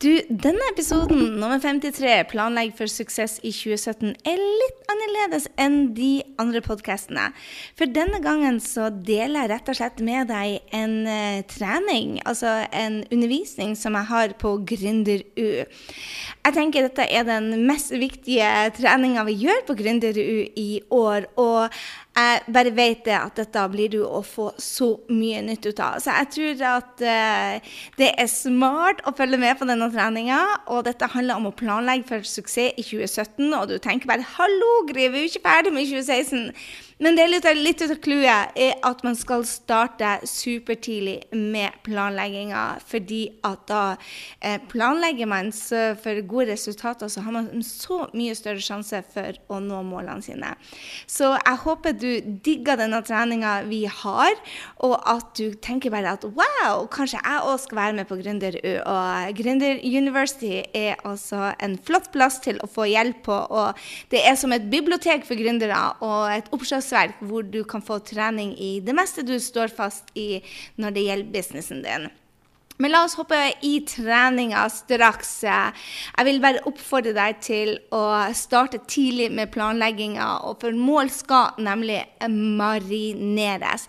[0.00, 6.22] Du, denne episoden, nummer 53, Planlegg for suksess i 2017, er litt annerledes enn de
[6.40, 7.26] andre podkastene.
[7.76, 12.62] For denne gangen så deler jeg rett og slett med deg en uh, trening, altså
[12.72, 15.48] en undervisning som jeg har på Gründer-U.
[15.68, 21.28] Jeg tenker dette er den mest viktige treninga vi gjør på Gründer-U i år.
[21.36, 21.76] og
[22.10, 26.00] jeg bare vet det at dette blir du å få så mye nytt ut av.
[26.02, 30.40] Så jeg tror at uh, det er smart å følge med på denne treninga.
[30.72, 33.50] Og dette handler om å planlegge for suksess i 2017.
[33.54, 36.54] Og du tenker bare 'hallo, Gry, vi er jo ikke ferdig med 2016'.
[37.00, 42.64] Men det er litt, litt av clouet er at man skal starte supertidlig med planlegginga.
[42.84, 43.84] Fordi at da
[44.44, 49.62] eh, planlegger man for gode resultater, så har man så mye større sjanse for å
[49.64, 50.52] nå målene sine.
[51.08, 52.10] Så jeg håper du
[52.44, 54.36] digger denne treninga vi har,
[54.84, 58.74] og at du tenker bare at wow, kanskje jeg òg skal være med på Gründer-U.
[58.84, 63.36] Og Gründer University er altså en flott plass til å få hjelp på.
[63.50, 63.80] Og
[64.12, 68.54] det er som et bibliotek for gründere og et oppslagsverk hvor du kan få trening
[68.60, 70.42] i det meste du står fast i
[70.80, 72.10] når det gjelder businessen din.
[72.80, 75.34] Men la oss hoppe i treninga straks.
[75.44, 78.04] Jeg vil bare oppfordre deg til å
[78.36, 80.30] starte tidlig med planlegginga,
[80.62, 83.84] for mål skal nemlig marineres.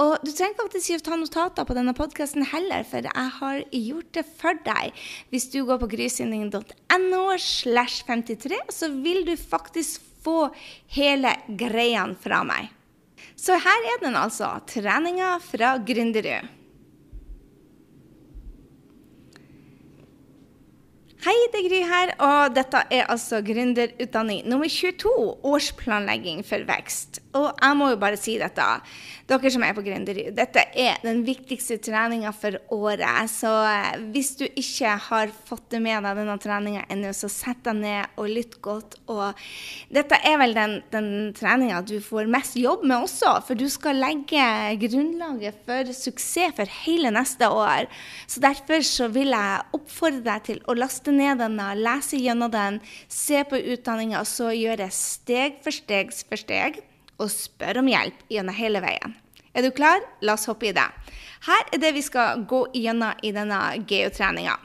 [0.00, 3.58] Og du trenger faktisk ikke å ta notater på denne podkasten heller, for jeg har
[3.68, 4.94] gjort det for deg.
[5.32, 10.48] Hvis du går på grysynding.no slash 53, så vil du faktisk få
[10.96, 12.72] hele greiene fra meg.
[13.36, 16.59] Så her er den altså, treninga fra Gründerud.
[21.30, 25.10] Hei, det er Gry her, og dette er altså gründerutdanning nummer 22,
[25.46, 27.20] årsplanlegging for vekst.
[27.38, 28.64] Og jeg må jo bare si dette,
[29.30, 33.30] dere som er på Gründerud, dette er den viktigste treninga for året.
[33.30, 33.52] Så
[34.10, 38.18] hvis du ikke har fått det med deg denne treninga ennå, så sett deg ned
[38.18, 38.98] og lytt godt.
[39.14, 39.38] Og
[39.94, 41.08] dette er vel den, den
[41.38, 44.48] treninga du får mest jobb med også, for du skal legge
[44.82, 47.86] grunnlaget for suksess for hele neste år.
[48.26, 52.52] Så derfor så vil jeg oppfordre deg til å laste laste ned denne, lese gjennom
[52.52, 56.80] den, se på utdanninga, og så gjøre steg for steg for steg,
[57.20, 59.16] og spørre om hjelp gjennom hele veien.
[59.52, 60.00] Er du klar?
[60.24, 60.86] La oss hoppe i det.
[61.46, 64.56] Her er det vi skal gå gjennom i denne geotreninga.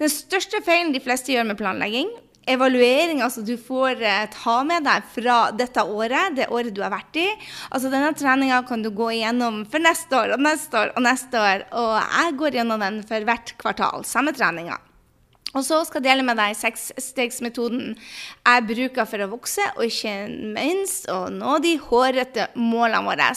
[0.00, 2.10] Den største feilen de fleste gjør med planlegging,
[2.50, 6.92] evaluering altså du får eh, ta med deg fra dette året, det året du har
[6.92, 7.28] vært i.
[7.70, 11.40] Altså Denne treninga kan du gå igjennom for neste år og neste år og neste
[11.40, 11.68] år.
[11.72, 14.04] Og jeg går gjennom den for hvert kvartal.
[14.08, 14.80] Samme treninga.
[15.54, 20.14] Og så skal jeg dele med deg seksstegsmetoden jeg bruker for å vokse, og ikke
[20.56, 23.30] minst å nå de hårete målene våre.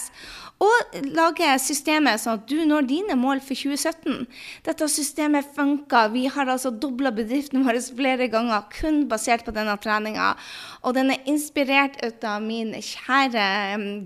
[0.57, 4.25] Og lage systemet sånn at du når dine mål for 2017.
[4.65, 6.09] Dette systemet funker.
[6.15, 10.31] Vi har altså dobla bedriften vår flere ganger kun basert på denne treninga.
[10.81, 13.45] Og den er inspirert ut av min kjære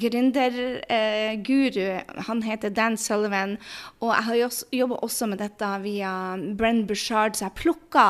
[0.01, 1.87] gründerguru.
[1.87, 3.55] Uh, Han heter Dan Sullivan.
[4.01, 6.11] Og jeg har jobba også med dette via
[6.57, 8.05] Brenn Bushard, så jeg plukka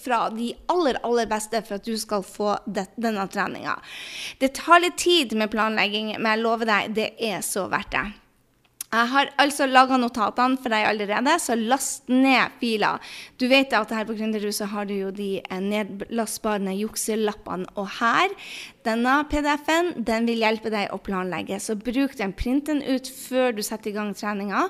[0.00, 3.78] fra de aller, aller beste for at du skal få denne treninga.
[4.42, 7.94] Det tar litt tid med planlegging, men jeg lover deg, det er så så verdt
[7.94, 8.06] det.
[8.94, 13.02] Jeg har altså laga notatene for deg allerede, så last ned filer.
[13.40, 17.66] Du vet at her på Gründerhuset har du jo de eh, nedlastbare jukselappene.
[17.80, 18.30] Og her,
[18.86, 21.58] denne PDF-en, den vil hjelpe deg å planlegge.
[21.58, 24.68] Så bruk den, print den ut før du setter i gang treninga,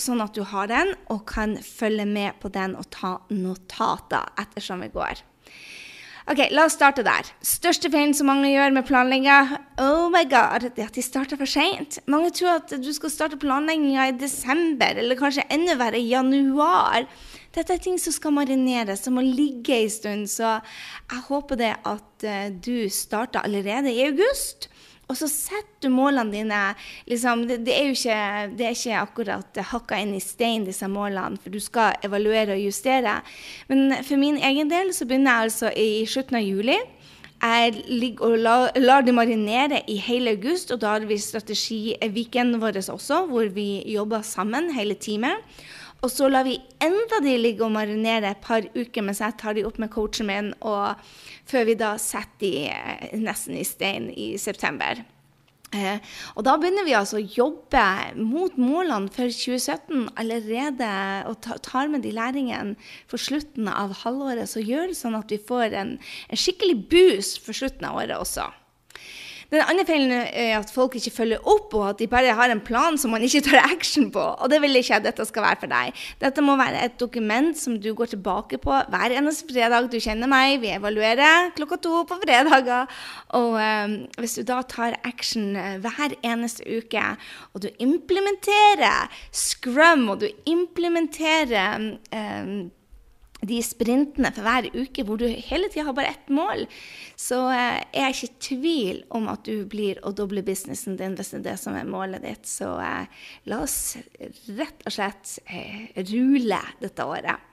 [0.00, 4.86] sånn at du har den og kan følge med på den og ta notater ettersom
[4.86, 5.27] vi går.
[6.28, 7.24] Ok, La oss starte der.
[7.40, 9.36] Største feilen som mange gjør med planlegginga,
[9.80, 11.96] oh my god, det er at de starter for seint.
[12.04, 17.06] Mange tror at du skal starte planlegginga i desember, eller kanskje enda verre, i januar.
[17.56, 20.28] Dette er ting som skal marineres, som må ligge en stund.
[20.28, 24.68] Så jeg håper det at uh, du starter allerede i august.
[25.08, 26.60] Og så setter du målene dine
[27.08, 28.18] liksom, det, det, er jo ikke,
[28.58, 32.60] det er ikke akkurat hakka inn i stein, disse målene, for du skal evaluere og
[32.60, 33.18] justere.
[33.70, 36.76] Men for min egen del så begynner jeg altså i slutten av juli.
[37.38, 42.80] Jeg ligger og lar, det marinere i hele august, og da har vi strategiviken vår
[42.90, 45.46] også, hvor vi jobber sammen hele teamet.
[45.98, 49.56] Og så lar vi enda de ligge og marinere et par uker mens jeg tar
[49.56, 51.00] de opp med coachen min, og
[51.48, 55.02] før vi da setter de eh, nesten i stein i september.
[55.74, 55.98] Eh,
[56.38, 57.82] og da begynner vi altså å jobbe
[58.16, 60.92] mot målene for 2017 allerede,
[61.28, 62.78] og tar med de læringene
[63.10, 67.42] for slutten av halvåret, så gjør det sånn at vi får en, en skikkelig boost
[67.44, 68.46] for slutten av året også.
[69.48, 72.60] Den andre feilen er at folk ikke følger opp, og at de bare har en
[72.60, 74.20] plan som man ikke tar action på.
[74.20, 76.02] Og det vil ikke at dette skal være for deg.
[76.20, 79.88] Dette må være et dokument som du går tilbake på hver eneste fredag.
[79.88, 82.92] Du kjenner meg, vi evaluerer klokka to på fredager.
[83.40, 87.04] Og um, hvis du da tar action eh, hver eneste uke,
[87.54, 92.68] og du implementerer Scrum, og du implementerer um,
[93.46, 96.64] de sprintene for hver uke hvor du hele tida har bare ett mål,
[97.18, 101.14] så eh, er jeg ikke i tvil om at du blir å doble businessen din
[101.18, 102.48] hvis det er det som er målet ditt.
[102.50, 103.06] Så eh,
[103.50, 103.96] la oss
[104.58, 107.46] rett og slett eh, rule dette året.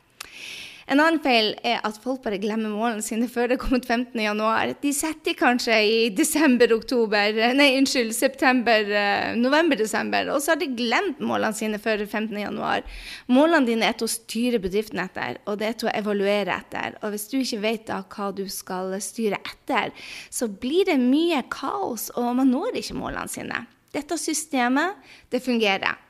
[0.85, 4.73] En annen feil er at folk bare glemmer målene sine før det er kommet 15.1.
[4.83, 11.23] De setter kanskje i desember-oktober, nei, unnskyld, september, eh, november-desember, og så har de glemt
[11.25, 12.85] målene sine før 15.1.
[13.33, 16.99] Målene dine er til å styre bedriften etter, og det er til å evaluere etter.
[17.01, 19.89] Og hvis du ikke vet da hva du skal styre etter,
[20.29, 23.65] så blir det mye kaos, og man når ikke målene sine.
[23.95, 25.01] Dette systemet,
[25.33, 26.04] det fungerer.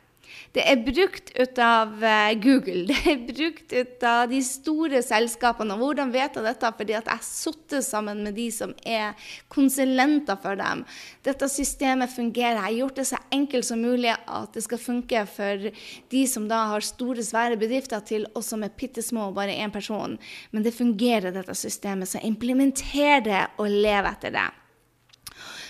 [0.55, 5.75] Det er brukt ut av eh, Google, det er brukt ut av de store selskapene.
[5.75, 6.71] Og hvordan vet jeg dette?
[6.79, 10.83] Fordi at jeg har sittet sammen med de som er konsulenter for dem.
[11.27, 12.59] Dette systemet fungerer.
[12.59, 15.69] Jeg har gjort det så enkelt som mulig at det skal funke for
[16.13, 19.55] de som da har store, svære bedrifter, til oss som er bitte små og bare
[19.55, 20.17] én person.
[20.51, 22.11] Men det fungerer, dette systemet.
[22.11, 24.47] Så implementer det og lev etter det.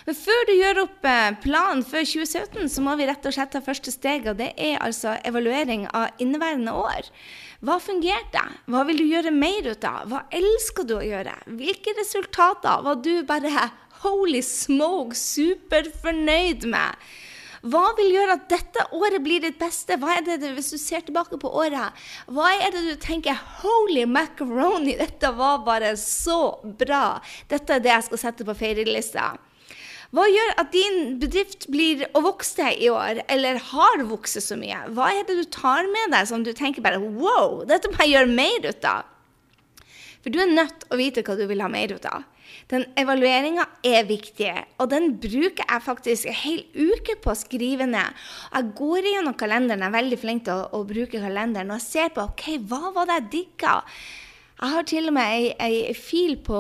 [0.06, 3.56] Men før du gjør opp eh, planen for 2017, så må vi rett og slett
[3.56, 7.10] ta første steg, og det er altså evaluering av inneværende år.
[7.66, 8.44] Hva fungerte?
[8.70, 10.12] Hva vil du gjøre mer ut av?
[10.12, 11.34] Hva elsker du å gjøre?
[11.58, 13.70] Hvilke resultater var du bare
[14.04, 17.08] holy smoke superfornøyd med?
[17.66, 19.98] Hva vil gjøre at dette året blir ditt beste?
[19.98, 21.98] Hva er det Hvis du ser tilbake på året,
[22.30, 27.18] hva er det du tenker Holy macaroni, dette var bare så bra.
[27.50, 29.32] Dette er det jeg skal sette på feirelista.
[30.16, 34.86] Hva gjør at din bedrift blir å vokse i år, eller har vokst så mye?
[34.96, 38.14] Hva er det du tar med deg som du tenker bare Wow, dette må jeg
[38.14, 39.10] gjøre mer ut av?
[40.24, 42.24] For du er nødt til å vite hva du vil ha mer ut av.
[42.72, 47.86] Den evalueringa er viktig, og den bruker jeg faktisk en hel uke på å skrive
[47.90, 48.16] ned.
[48.56, 51.90] Jeg går gjennom kalenderen, jeg er veldig flink til å, å bruke kalenderen, og jeg
[51.90, 53.76] ser på ok, hva var det jeg digga?
[54.56, 56.60] Jeg har til og med ei, ei fil på,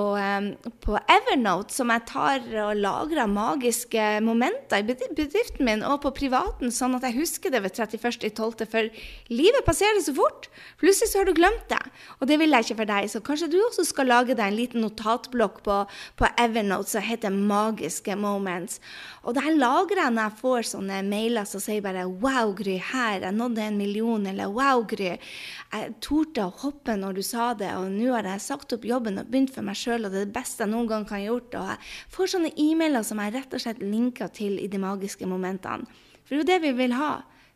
[0.84, 6.74] på, Evernote som jeg tar og lagrer magiske momenter i bedriften min og på privaten,
[6.76, 8.66] sånn at jeg husker det ved 31.12.
[8.68, 8.90] For
[9.32, 10.50] livet passerer så fort.
[10.82, 11.80] Plutselig så har du glemt det.
[12.20, 13.08] Og det vil jeg ikke for deg.
[13.14, 15.80] Så kanskje du også skal lage deg en liten notatblokk på,
[16.20, 18.84] på Evernote som heter Magiske moments.
[19.24, 23.24] Og der lagrer jeg når jeg får sånne mailer som sier bare Wow, Gry, her,
[23.24, 24.28] jeg nådde en million.
[24.28, 27.72] Eller Wow, Gry, jeg torde å hoppe når du sa det.
[27.86, 30.28] Og nå har jeg sagt opp jobben og begynt for meg sjøl, og det er
[30.30, 31.58] det beste jeg noen gang kan ha gjort.
[31.60, 35.30] Og jeg får sånne e-mailer som jeg rett og slett linker til i de magiske
[35.30, 35.88] momentene.
[36.26, 37.12] For det er jo det vi vil ha.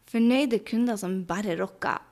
[0.09, 2.05] Fornøyde kunder som bare rocker.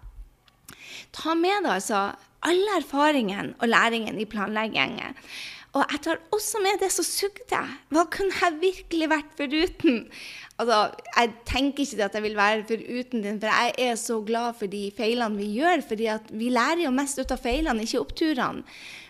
[1.13, 2.01] Ta med deg altså
[2.47, 5.17] alle erfaringene og læringen i planleggingen.
[5.77, 7.59] Og jeg tar også med det som sugde.
[7.93, 9.99] Hva kunne jeg virkelig vært foruten?
[10.57, 10.77] Altså,
[11.13, 14.71] jeg tenker ikke at jeg vil være foruten din, for jeg er så glad for
[14.71, 15.83] de feilene vi gjør.
[15.87, 18.65] fordi vi lærer jo mest ut av feilene, ikke oppturene.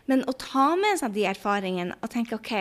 [0.08, 2.52] Men å ta med seg de erfaringene og tenke OK,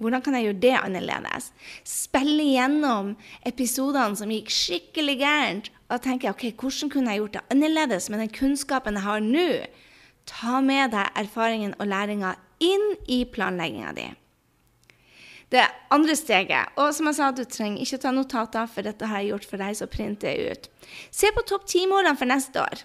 [0.00, 1.50] hvordan kan jeg gjøre det annerledes?
[1.84, 3.14] Spille gjennom
[3.48, 8.20] episodene som gikk skikkelig gærent, og tenke OK, hvordan kunne jeg gjort det annerledes med
[8.20, 9.50] den kunnskapen jeg har nå?
[10.26, 14.06] Ta med deg erfaringen og læringa inn i planlegginga di.
[15.52, 15.62] Det
[15.94, 19.30] andre steget Og som jeg sa, du trenger ikke ta notater, for dette har jeg
[19.30, 20.68] gjort for deg, så print det ut.
[21.14, 22.82] Se på topp ti-målene for neste år.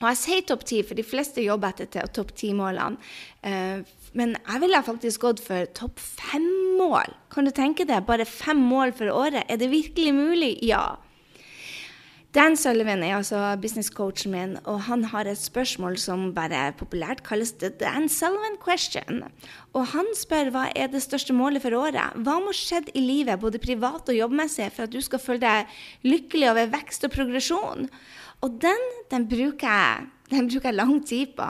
[0.00, 2.96] Og jeg sier topp ti, for de fleste jobber etter topp ti-målene.
[3.44, 3.82] Uh,
[4.16, 7.12] men jeg ville faktisk gått for topp fem-mål.
[7.30, 8.06] Kan du tenke deg?
[8.08, 9.44] Bare fem mål for året.
[9.46, 10.54] Er det virkelig mulig?
[10.66, 10.96] Ja.
[12.30, 17.50] Dan Sullivan er altså businesscoachen min, og han har et spørsmål som bare populært kalles
[17.58, 19.24] The Dan Sullivan question.
[19.74, 22.14] Og han spør hva er det største målet for året?
[22.22, 25.74] Hva må skjedd i livet, både privat og jobbmessig, for at du skal føle deg
[26.06, 27.88] lykkelig over vekst og progresjon?
[28.46, 31.48] Og den, den, bruker, jeg, den bruker jeg lang tid på.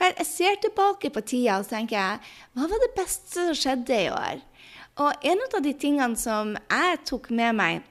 [0.00, 4.02] For jeg ser tilbake på tida og tenker jeg, hva var det beste som skjedde
[4.02, 4.42] i år?
[4.98, 7.86] Og en av de tingene som jeg tok med meg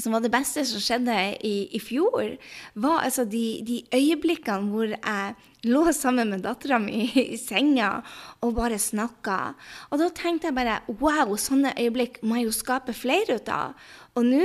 [0.00, 2.36] som var det beste som skjedde i, i fjor,
[2.74, 5.34] var altså de, de, øyeblikkene hvor jeg
[5.68, 8.00] lå sammen med dattera mi i senga
[8.42, 9.54] og bare snakka.
[9.90, 13.76] Og da tenkte jeg bare wow, sånne øyeblikk må jeg jo skape flere ut av.
[14.18, 14.42] Og nå,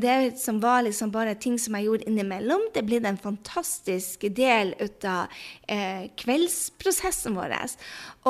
[0.00, 4.72] det som var liksom bare ting som jeg gjorde innimellom, det blir en fantastisk del
[4.80, 7.56] ut av eh, kveldsprosessen vår.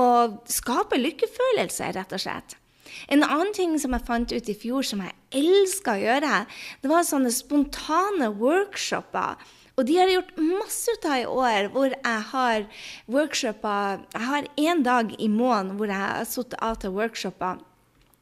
[0.00, 2.59] Og skape lykkefølelse, rett og slett.
[3.08, 6.44] En annen ting som jeg fant ut i fjor som jeg elska å gjøre,
[6.82, 9.40] det var sånne spontane workshoper.
[9.78, 12.66] Og de har jeg gjort masse ut av i år, hvor jeg har
[13.08, 17.62] workshoper Jeg har én dag i måneden hvor jeg har sittet av til workshoper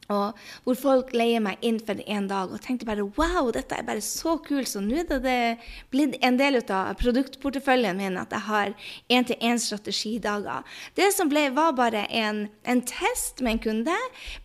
[0.09, 3.85] og hvor folk leier meg inn for en dag og tenkte bare wow, dette er
[3.85, 4.69] bare så kult.
[4.69, 5.37] Så nå er det
[5.93, 8.73] blitt en del av produktporteføljen min at jeg har
[9.13, 10.65] én-til-én-strategidager.
[10.97, 13.97] Det som ble, var bare en, en, test med en kunde,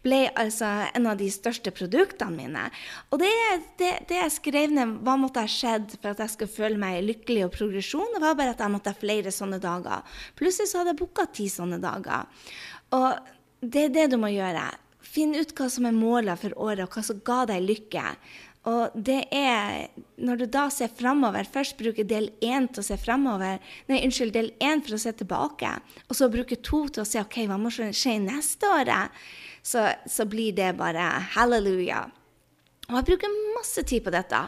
[0.04, 2.66] ble altså en av de største produktene mine.
[3.08, 3.32] Og det,
[3.80, 7.00] det, det jeg skrev ned, hva måtte ha skjedd for at jeg skulle føle meg
[7.08, 10.04] lykkelig og progresjon, det var bare at jeg måtte ha flere sånne dager.
[10.36, 12.28] Plutselig så hadde jeg booka ti sånne dager.
[12.94, 13.08] Og
[13.64, 14.68] det er det du må gjøre.
[15.14, 18.04] Finn ut hva som er målet for året, og hva som ga deg lykke.
[18.64, 22.96] Og det er Når du da ser framover, først bruker del én til å se
[22.96, 23.58] framover,
[23.90, 25.72] nei, unnskyld, del én for å se tilbake,
[26.08, 29.12] og så bruker to til å se OK, hva må skje neste året,
[29.60, 31.02] så, så blir det bare
[31.34, 32.06] halleluja.
[32.88, 34.40] Og jeg bruker masse tid på dette.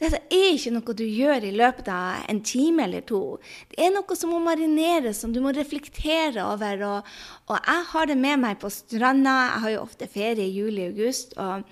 [0.00, 3.38] Dette er ikke noe du gjør i løpet av en time eller to.
[3.70, 6.82] Det er noe som må marineres, som du må reflektere over.
[6.88, 7.12] Og,
[7.46, 9.34] og jeg har det med meg på stranda.
[9.52, 11.36] Jeg har jo ofte ferie i juli og august.
[11.38, 11.62] Og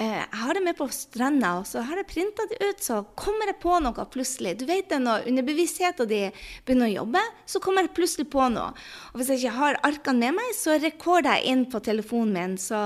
[0.00, 3.02] eh, jeg har det med på stranda, og så har jeg printa det ut, så
[3.18, 4.56] kommer jeg på noe plutselig.
[4.60, 8.72] Du vet det når underbevisstheten din begynner å jobbe, så kommer jeg plutselig på noe.
[9.12, 12.56] Og hvis jeg ikke har arkene med meg, så rekorder jeg inn på telefonen min.
[12.60, 12.80] Så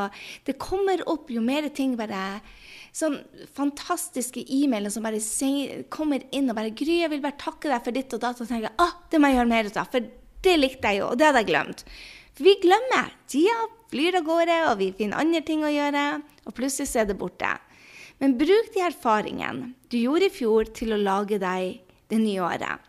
[0.46, 2.40] det kommer opp jo mer ting bare
[2.92, 3.18] sånn
[3.56, 5.20] fantastiske e-mailer som bare
[5.92, 8.48] kommer inn og bare 'Gry, jeg vil bare takke deg for ditt og datt.' Og
[8.48, 10.10] tenker jeg ah, det må jeg gjøre mer ut av, for
[10.42, 11.84] det likte jeg jo, og det hadde jeg glemt.
[12.36, 13.12] For vi glemmer.
[13.28, 13.56] Tida
[13.92, 16.06] flyr av gårde, og vi finner andre ting å gjøre,
[16.48, 17.50] og plutselig så er det borte.
[18.20, 21.80] Men bruk de erfaringene du gjorde i fjor, til å lage deg
[22.12, 22.88] det nye året.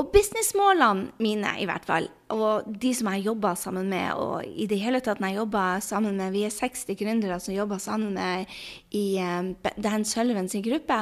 [0.00, 4.66] Og businessmålene mine, i hvert fall, og de som jeg jobber sammen med, og i
[4.70, 8.14] det hele tatt når jeg jobber sammen med Vi er 60 gründere som jobber sammen
[8.16, 8.50] med
[8.94, 10.98] i um, Dan Sullivan sin gruppe.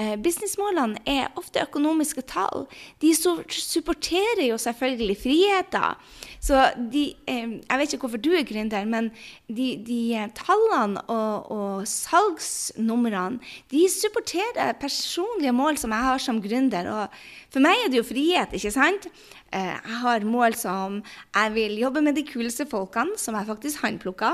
[0.00, 2.66] Uh, businessmålene er ofte økonomiske tall.
[3.02, 5.98] De supporterer jo selvfølgelig friheter.
[6.40, 9.10] Så de um, Jeg vet ikke hvorfor du er gründer, men
[9.48, 10.00] de, de
[10.38, 16.88] tallene og, og salgsnumrene, de supporterer personlige mål som jeg har som gründer.
[16.88, 17.08] og
[17.52, 19.08] for meg er det jo frihet, ikke sant?
[19.52, 23.84] Eh, jeg har mål som jeg vil jobbe med de kuleste folkene, som jeg faktisk
[23.84, 24.30] håndplukka.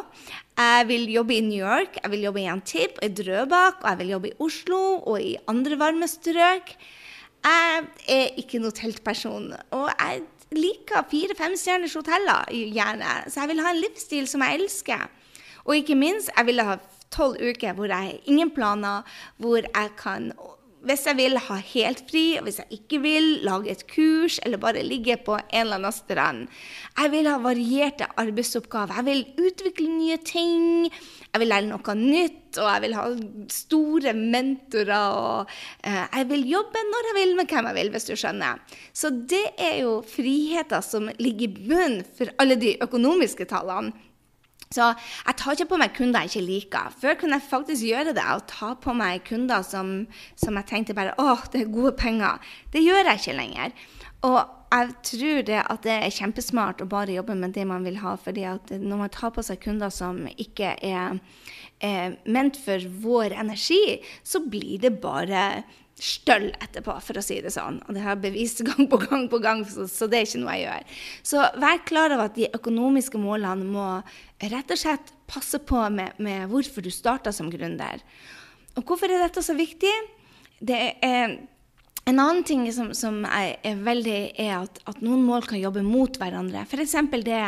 [0.58, 3.98] Jeg vil jobbe i New York, jeg vil jobbe i Antip i Drøbak, og jeg
[3.98, 6.76] vil jobbe i Oslo og i andre varme strøk.
[7.44, 10.22] Jeg er ikke noe teltperson, og jeg
[10.54, 13.16] liker fire-fem stjerners hoteller gjerne.
[13.26, 15.08] Så jeg vil ha en livsstil som jeg elsker.
[15.66, 16.78] Og ikke minst, jeg vil ha
[17.10, 19.02] tolv uker hvor jeg har ingen planer,
[19.36, 20.30] hvor jeg kan
[20.86, 24.60] hvis jeg vil ha helt fri, og hvis jeg ikke vil, lage et kurs eller
[24.62, 26.44] bare ligge på en eller annen strand.
[26.98, 29.00] Jeg vil ha varierte arbeidsoppgaver.
[29.00, 30.86] Jeg vil utvikle nye ting.
[31.32, 33.06] Jeg vil lære noe nytt, og jeg vil ha
[33.52, 34.94] store mentorer.
[35.18, 38.62] Og eh, jeg vil jobbe når jeg vil, med hvem jeg vil, hvis du skjønner.
[38.94, 43.94] Så det er jo friheter som ligger i bunnen for alle de økonomiske tallene.
[44.74, 46.92] Så jeg tar ikke på meg kunder jeg ikke liker.
[47.00, 50.02] Før kunne jeg faktisk gjøre det og ta på meg kunder som,
[50.36, 52.42] som jeg tenkte bare åh, det er gode penger.
[52.74, 53.74] Det gjør jeg ikke lenger.
[54.28, 58.00] Og jeg tror det at det er kjempesmart å bare jobbe med det man vil
[58.02, 58.16] ha.
[58.20, 61.20] fordi når man tar på seg kunder som ikke er,
[61.80, 65.64] er ment for vår energi, så blir det bare
[65.98, 67.80] støll etterpå, for å si det sånn.
[67.86, 70.56] Og det har jeg bevist gang på gang på gang, så, det er ikke noe
[70.56, 70.96] jeg gjør.
[71.32, 73.88] Så vær klar over at de økonomiske målene må
[74.52, 78.02] rett og slett passe på med, med hvorfor du starta som gründer.
[78.78, 79.92] Og hvorfor er dette så viktig?
[80.62, 81.38] Det er
[82.08, 85.82] en annen ting som, som er, er, veldig, er at, at, noen mål kan jobbe
[85.84, 86.62] mot hverandre.
[86.64, 86.94] F.eks.
[87.26, 87.42] det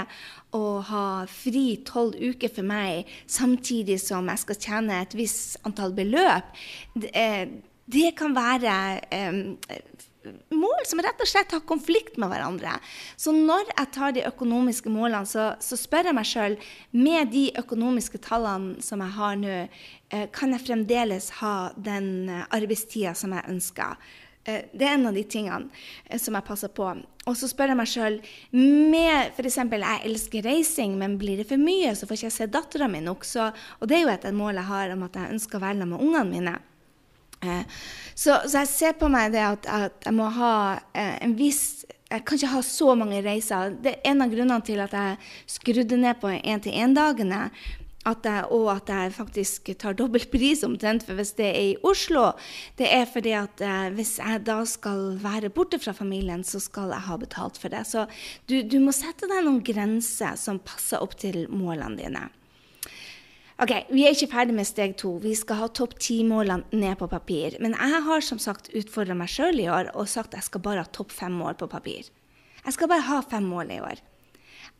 [0.56, 5.94] å ha fri tolv uker for meg samtidig som jeg skal tjene et visst antall
[5.96, 6.50] beløp.
[6.92, 7.14] Det,
[7.90, 8.74] det kan være
[9.10, 9.56] um,
[10.52, 12.76] mål som rett og slett har konflikt med hverandre.
[13.16, 16.56] Så når jeg tar de økonomiske målene, så, så spør jeg meg sjøl
[16.92, 19.60] med de økonomiske tallene som jeg har nå,
[20.12, 23.96] eh, kan jeg fremdeles ha den arbeidstida som jeg ønsker?
[24.44, 25.68] Eh, det er en av de tingene
[26.06, 26.88] eh, som jeg passer på.
[27.28, 28.18] Og så spør jeg meg sjøl
[28.56, 29.60] med f.eks.
[29.60, 33.02] jeg elsker reising, men blir det for mye, så får ikke jeg se dattera mi
[33.04, 33.26] nok.
[33.28, 35.86] Så, og det er jo et mål jeg har om at jeg ønsker å være
[35.86, 36.58] med ungene mine.
[37.40, 37.64] Eh,
[38.14, 40.54] så, så, jeg ser på meg det at, at jeg må ha
[40.94, 43.76] en viss jeg kan ikke ha så mange reiser.
[43.78, 45.18] Det er en av grunnene til at jeg
[45.58, 47.44] skrudde ned på én-til-én-dagene.
[48.08, 52.30] Og at jeg faktisk tar dobbelt pris omtrent for hvis det er i Oslo,
[52.80, 56.90] det er fordi at eh, hvis jeg da skal være borte fra familien, så skal
[56.90, 57.84] jeg ha betalt for det.
[57.86, 58.08] Så
[58.48, 62.26] du, du må sette deg noen grenser som passer opp til målene dine.
[63.60, 65.18] Ok, Vi er ikke ferdig med steg to.
[65.20, 67.58] Vi skal ha topp ti-målene ned på papir.
[67.60, 70.62] Men jeg har som sagt utfordra meg sjøl i år og sagt at jeg skal
[70.64, 72.08] bare ha topp fem mål på papir.
[72.64, 74.00] Jeg skal bare ha fem mål i år.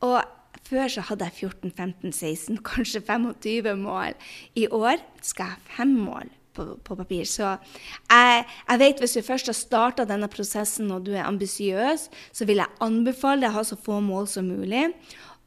[0.00, 0.24] Og
[0.64, 4.16] før så hadde jeg 14, 15, 16, kanskje 25 mål.
[4.56, 7.28] I år skal jeg ha fem mål på, på papir.
[7.28, 12.08] Så jeg, jeg, vet hvis du først har starta denne prosessen og du er ambisiøs,
[12.32, 14.88] så vil jeg anbefale deg å ha så få mål som mulig.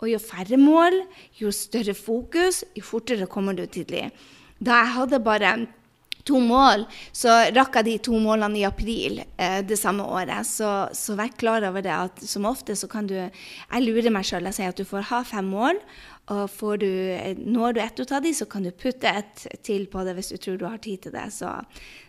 [0.02, 1.04] Og jo færre mål,
[1.40, 4.10] jo større fokus, jo fortere kommer du tidlig.
[4.64, 5.56] Da jeg hadde bare
[6.28, 6.86] to mål,
[7.16, 10.48] så rakk jeg de to målene i april eh, det samme året.
[10.48, 14.28] Så, så, vær klar over det at som ofte så kan du Jeg lurer meg
[14.28, 14.48] sjøl.
[14.50, 15.80] Jeg sier at du får ha fem mål.
[16.32, 16.88] Og du,
[17.44, 20.32] når du ett ut av de, så kan du putte et til på det hvis
[20.32, 21.28] du tror du har tid til det.
[21.36, 21.52] Så,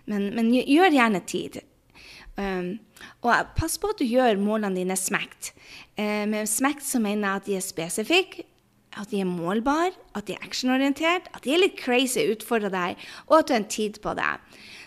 [0.06, 1.58] men, men, gjør gjerne tid.
[2.34, 2.80] Um,
[3.22, 5.52] og pass på at du gjør målene dine smekt.
[5.98, 8.48] Uh, med smekt så mener jeg at de er spesifikke
[9.00, 13.06] at de er målbare, at de er actionorientert, at de er litt crazy, utfordrer deg,
[13.26, 14.32] og at du har en tid på det.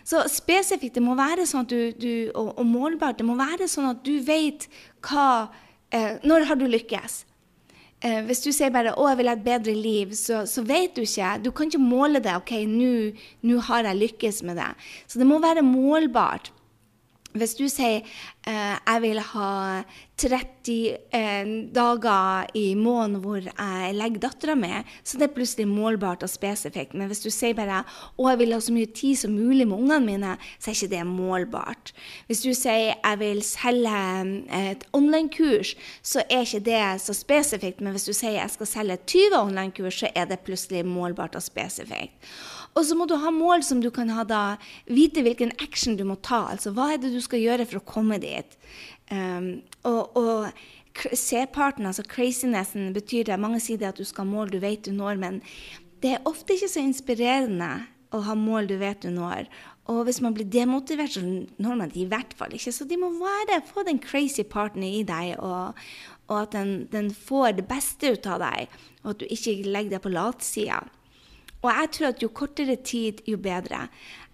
[0.08, 3.68] Så spesifikt, det må være sånn at du, du og, og, målbart, det må være
[3.72, 4.70] sånn at du vet
[5.04, 7.25] hva uh, Når har du lykkes?
[8.06, 10.96] Uh, hvis du sier bare 'Å, jeg vil ha et bedre liv', så, så vet
[10.96, 11.34] du ikke.
[11.44, 12.38] Du kan ikke måle det.
[12.38, 14.88] 'OK, nå har jeg lykkes med det'.
[15.08, 16.54] Så det må være målbart.
[17.36, 18.06] Hvis du sier
[18.48, 19.50] eh, jeg vil ha
[20.18, 20.76] 30
[21.14, 24.72] eh, dager i måneden hvor jeg legger dattera mi,
[25.04, 26.96] så det er plutselig målbart og spesifikt.
[26.98, 27.84] Men hvis du sier bare
[28.16, 30.94] å, jeg vil ha så mye tid som mulig med ungene mine, så er ikke
[30.96, 31.94] det målbart.
[32.32, 34.04] Hvis du sier jeg vil selge
[34.48, 37.84] eh, et online-kurs, så er ikke det så spesifikt.
[37.84, 41.46] Men hvis du sier jeg skal selge 20 online-kurs, så er det plutselig målbart og
[41.46, 42.18] spesifikt.
[42.78, 44.42] Og så må du ha mål som du kan ha da,
[44.86, 46.46] vite hvilken action du må ta.
[46.54, 48.58] Altså hva er det du skal gjøre for å komme dit.
[49.10, 54.32] Um, og, og C-parten, altså crazinessen, betyr det mange sier det at du skal ha
[54.32, 55.42] mål du vet du når, men
[56.04, 57.72] det er ofte ikke så inspirerende
[58.13, 59.50] å ha mål du vet du når.
[59.92, 62.74] Og hvis man blir demotivert, så når man det i hvert fall ikke.
[62.76, 65.80] Så de må være, få den crazy parten i deg, og,
[66.28, 69.96] og at den, den, får det beste ut av deg, og at du ikke legger
[69.96, 70.82] deg på latsida.
[71.67, 73.88] Og jeg tror at jo kortere tid, jo bedre.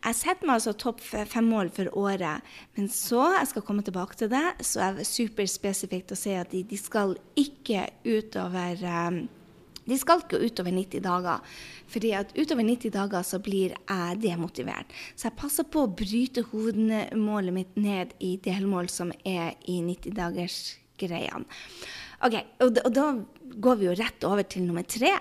[0.04, 2.44] Jeg setter meg altså topp fem mål for året,
[2.76, 6.52] men så, jeg skal komme tilbake til det, så er det superspesifikt å si at
[6.52, 9.24] de, de skal ikke utover um,
[9.84, 11.40] de skal ikke utover 90 dager.
[11.88, 14.88] fordi at utover 90 dager så blir jeg demotivert.
[15.16, 21.46] Så jeg passer på å bryte hovedmålet mitt ned i delmål som er i 90-dagersgreiene.
[22.24, 23.08] Ok, og, da, og da
[23.60, 25.12] går vi jo rett over til nummer tre.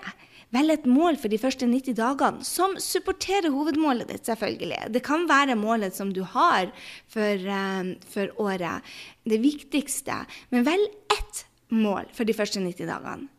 [0.53, 4.91] Velg et mål for de første 90 dagene som supporterer hovedmålet ditt, selvfølgelig.
[4.93, 6.69] Det kan være målet som du har
[7.09, 8.93] for, uh, for året,
[9.25, 10.19] det viktigste.
[10.53, 13.31] Men velg ett mål for de første 90 dagene.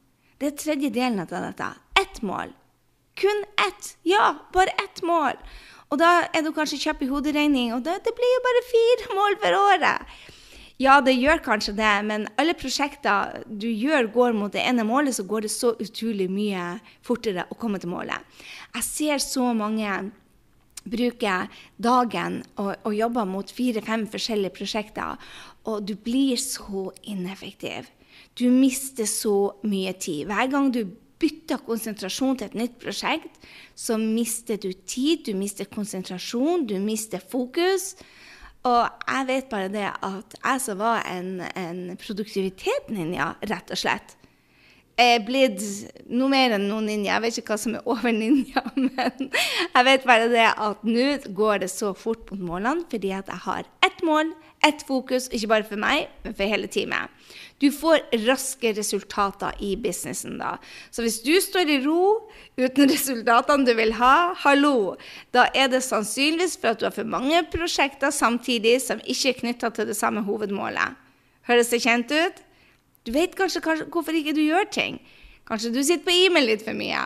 [0.42, 1.70] Det er tredje delen av dette.
[2.00, 2.50] Ett mål.
[3.14, 3.94] Kun ett.
[4.02, 5.38] Ja, bare ett mål.
[5.94, 9.14] Og da er du kanskje kjapp i hoderegning, og det, det blir jo bare fire
[9.14, 10.16] mål for året.
[10.84, 15.14] Ja, det gjør kanskje det, men alle prosjekter du gjør, går mot det ene målet,
[15.16, 18.20] så går det så utrolig mye fortere å komme til målet.
[18.74, 19.94] Jeg ser så mange
[20.84, 21.36] bruke
[21.80, 25.22] dagen og, og jobbe mot fire-fem forskjellige prosjekter,
[25.64, 27.88] og du blir så ineffektiv.
[28.36, 30.26] Du mister så mye tid.
[30.28, 30.82] Hver gang du
[31.22, 33.40] bytter konsentrasjon til et nytt prosjekt,
[33.78, 37.94] så mister du tid, du mister konsentrasjon, du mister fokus.
[38.64, 44.14] Og jeg vet bare det at jeg som var en, en produktivitetsninja, rett og slett,
[45.00, 45.60] er blitt
[46.06, 47.16] noe mer enn noen ninja.
[47.16, 51.08] Jeg vet ikke hva som er over ninja, men jeg vet bare det at nå
[51.36, 54.32] går det så fort mot målene fordi at jeg har ett mål,
[54.64, 57.12] ett fokus, ikke bare for meg, men for hele teamet.
[57.62, 60.56] Du får raske resultater i businessen da.
[60.90, 62.26] Så hvis du står i ro
[62.58, 64.96] uten resultatene du vil ha, hallo,
[65.36, 69.40] da er det sannsynligvis for at du har for mange prosjekter samtidig som ikke er
[69.42, 70.98] knytta til det samme hovedmålet.
[71.48, 72.42] Høres det kjent ut?
[73.04, 74.98] Du vet kanskje, kanskje hvorfor ikke du gjør ting.
[75.48, 77.04] Kanskje du sitter på e-mail litt for mye.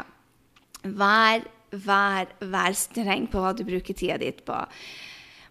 [0.87, 1.43] Vær,
[1.75, 4.59] vær, vær streng på hva du bruker tida ditt på.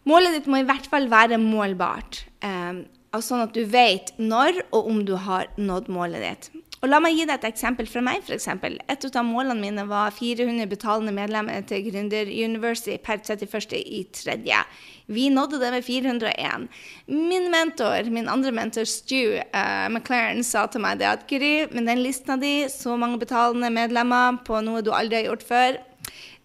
[0.08, 2.86] Målet ditt må i hvert fall være målbart, eh,
[3.18, 6.50] sånn at du vet når og om du har nådd målet ditt.
[6.78, 8.22] Og La meg gi deg et eksempel fra meg.
[8.26, 8.78] For eksempel.
[8.88, 14.62] et av målene mine var 400 betalende medlemmer til Gründer University per 31.3.
[15.08, 16.68] Vi nådde det med 401.
[17.08, 21.90] Min mentor, min andre mentor, Stu uh, McLaren, sa til meg det at Gry, med
[21.90, 25.80] den lista di, så mange betalende medlemmer på noe du aldri har gjort før,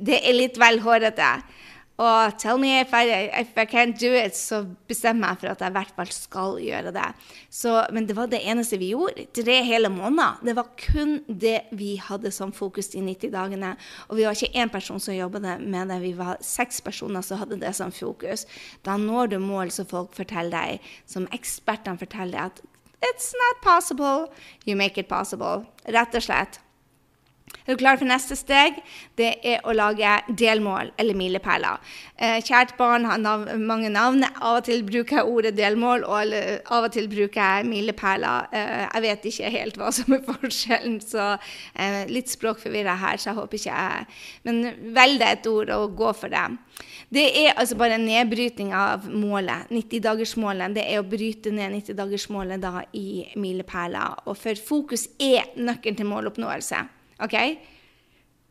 [0.01, 1.35] det er litt vel hårete.
[2.01, 3.05] Og tell me if I,
[3.41, 6.57] if I can't do it, så bestemmer jeg for at jeg i hvert fall skal
[6.63, 7.09] gjøre det.
[7.53, 9.27] Så, men det var det eneste vi gjorde.
[9.37, 10.41] Tre hele måneder.
[10.47, 13.75] Det var kun det vi hadde som fokus de 90 dagene.
[14.09, 17.43] Og vi var ikke én person som jobbet med det, vi var seks personer som
[17.43, 18.47] hadde det som fokus.
[18.87, 22.69] Da når du mål som folk forteller deg, som ekspertene forteller deg at
[23.03, 24.33] It's not possible.
[24.65, 25.67] You make it possible.
[25.91, 26.61] Rett og slett.
[27.63, 28.79] Er du klar for neste steg?
[29.19, 31.79] Det er å lage delmål eller milepæler.
[32.17, 34.25] Eh, kjært barn har nav mange navn.
[34.41, 36.35] Av og til bruker jeg ordet delmål, og
[36.75, 38.49] av og til bruker jeg milepæler.
[38.51, 41.27] Eh, jeg vet ikke helt hva som er forskjellen, så
[41.75, 44.09] eh, litt språkforvirra her, så jeg håper ikke jeg
[44.49, 46.47] Men velg deg et ord og gå for det.
[47.13, 49.71] Det er altså bare en nedbryting av målet.
[49.71, 50.75] 90-dagersmålet.
[50.75, 52.67] Det er å bryte ned 90-dagersmålet
[52.99, 54.27] i milepæler.
[54.27, 56.83] Og for fokus er nøkkelen til måloppnåelse.
[57.23, 57.37] Ok?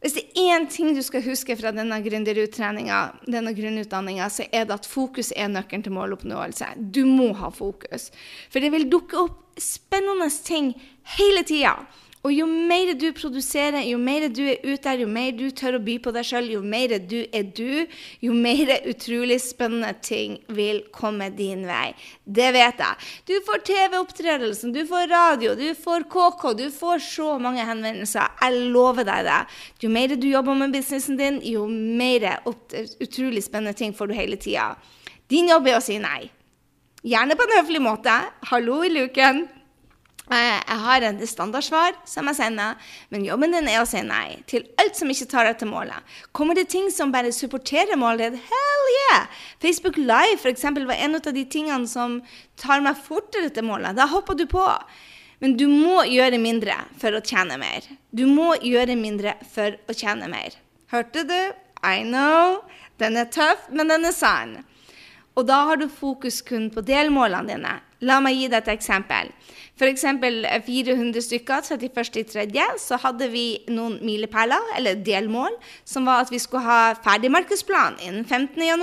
[0.01, 4.89] Hvis det er én ting du skal huske fra denne grunnutdanninga, så er det at
[4.89, 6.71] fokus er nøkkelen til måloppnåelse.
[6.89, 8.09] Du må ha fokus.
[8.49, 10.71] For det vil dukke opp spennende ting
[11.19, 11.75] hele tida.
[12.21, 15.79] Og jo mer du produserer, jo mer du er ute der, jo mer du tør
[15.79, 17.87] å by på deg sjøl, jo mer du er du,
[18.21, 21.95] jo mer utrolig spennende ting vil komme din vei.
[22.21, 23.07] Det vet jeg.
[23.25, 28.37] Du får TV-opptredelsen, du får radio, du får KK, du får så mange henvendelser.
[28.43, 29.39] Jeg lover deg det.
[29.81, 32.27] Jo mer du jobber med businessen din, jo mer
[33.01, 34.75] utrolig spennende ting får du hele tida.
[35.31, 36.29] Din jobb er å si nei.
[37.01, 38.13] Gjerne på en høflig måte.
[38.51, 39.41] Hallo i luken.
[40.31, 42.77] Jeg har et standardsvar som jeg sender,
[43.11, 45.99] men jobben din er å si nei til alt som ikke tar deg til målet.
[46.31, 48.45] Kommer det ting som bare supporterer målet ditt?
[48.47, 49.25] Hell yeah!
[49.59, 52.21] Facebook Live for eksempel, var en av de tingene som
[52.55, 53.97] tar meg fortere til målet.
[53.99, 54.63] Da hopper du på.
[55.43, 57.83] Men du må gjøre mindre for å tjene mer.
[58.15, 60.55] Du må gjøre mindre for å tjene mer.
[60.93, 61.39] Hørte du?
[61.83, 62.61] I know.
[63.01, 64.61] Den er tøff, men den er sann.
[65.35, 67.79] Og da har du fokus kun på delmålene dine.
[68.05, 69.31] La meg gi deg et eksempel.
[69.81, 70.03] F.eks.
[70.65, 72.77] 400 eh, stykker 31.3.
[72.77, 75.49] så hadde vi noen milepæler, eller delmål,
[75.89, 78.77] som var at vi skulle ha ferdig markedsplan innen 15.1.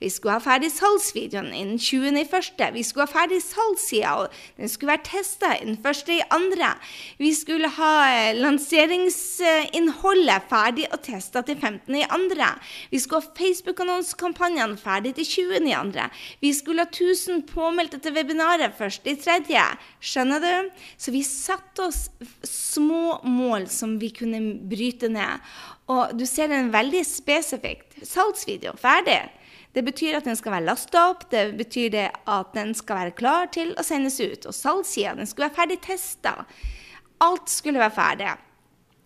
[0.00, 2.72] Vi skulle ha ferdig salgsvideoen innen 20.1.
[2.72, 6.72] Vi skulle ha ferdig salgssida, og den skulle være testa innen 1.2.
[7.20, 12.48] Vi skulle ha eh, lanseringsinnholdet ferdig og testa til 15.2.
[12.94, 15.26] Vi skulle ha Facebook-annonsekampanjene ferdig til
[15.60, 16.08] 20.2.
[16.40, 19.60] Vi skulle ha 1000 påmeldte til webinaret først i tredje.
[20.22, 20.82] Skjønner du?
[20.94, 22.04] Så vi satte oss
[22.46, 24.38] små mål som vi kunne
[24.70, 25.42] bryte ned.
[25.90, 27.96] Og du ser den veldig spesifikt.
[28.06, 29.18] Salgsvideo, ferdig.
[29.74, 33.16] Det betyr at den skal være lasta opp, det betyr det at den skal være
[33.18, 34.46] klar til å sendes ut.
[34.46, 36.36] Og salgssida, den skulle være ferdig testa.
[37.24, 38.30] Alt skulle være ferdig.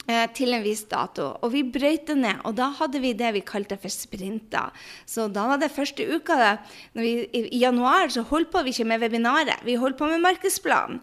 [0.07, 1.33] Eh, til en viss dato.
[1.42, 4.71] Og vi brøyte ned, og da hadde vi det vi kalte for sprinter.
[5.03, 6.53] Så da var det første uka det,
[6.95, 11.01] vi, I januar så holdt på vi ikke med webinaret, vi holdt på med markedsplan.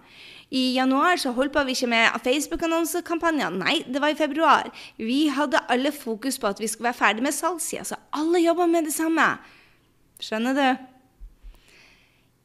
[0.55, 3.51] I januar så holdt på vi ikke med Facebook-annonsekampanjer.
[3.59, 4.71] Nei, det var i februar.
[4.95, 8.71] Vi hadde alle fokus på at vi skulle være ferdig med salgssida, så alle jobba
[8.71, 9.33] med det samme.
[10.23, 10.67] Skjønner du?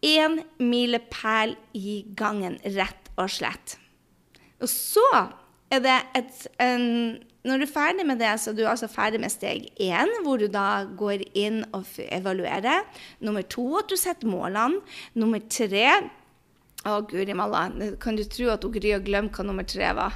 [0.09, 3.79] Én milepæl i gangen, rett og slett.
[4.59, 5.07] Og så
[5.71, 6.85] er det et, en,
[7.45, 10.41] Når du er ferdig med det, så er du altså ferdig med steg én, hvor
[10.41, 12.87] du da går inn og evaluerer.
[13.21, 14.83] Nummer to, at du setter målene.
[15.15, 15.85] Nummer tre
[16.87, 17.67] Å, guri malla,
[18.01, 20.15] kan du tro at Gry har glemt hva nummer tre var?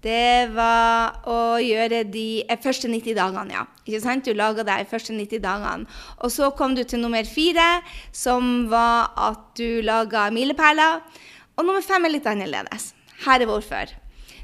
[0.00, 3.66] Det var å gjøre de eh, første 90 dagene, ja.
[3.84, 4.24] Ikke sant?
[4.24, 5.84] Du laga de første 90 dagene.
[6.24, 11.04] Og så kom du til nummer fire, som var at du laga milepæler.
[11.58, 12.94] Og nummer fem er litt annerledes.
[13.24, 13.92] Her er hvorfor.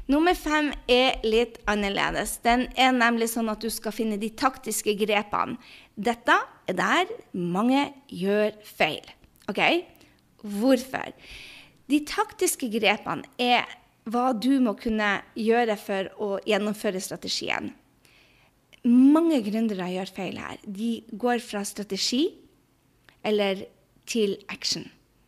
[0.07, 2.37] Nummer fem er litt annerledes.
[2.45, 5.57] Den er nemlig sånn at du skal finne de taktiske grepene.
[5.97, 6.37] Dette
[6.69, 9.03] er der mange gjør feil.
[9.51, 9.59] OK?
[10.47, 11.11] Hvorfor?
[11.91, 13.67] De taktiske grepene er
[14.07, 17.73] hva du må kunne gjøre for å gjennomføre strategien.
[18.87, 20.61] Mange gründere gjør feil her.
[20.63, 22.29] De går fra strategi
[23.27, 23.65] eller
[24.07, 24.85] til action.